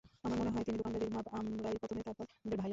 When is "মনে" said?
0.39-0.49